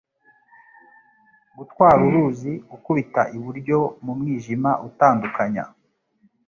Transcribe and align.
Gutwara 1.57 1.99
uruzi 2.07 2.51
gukubita 2.69 3.21
iburyo 3.37 3.77
mu 4.03 4.11
mwijima 4.19 4.71
utandukanya 4.87 5.63